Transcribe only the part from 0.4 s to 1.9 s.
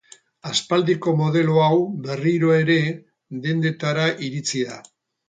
Aspaldiko modelo hau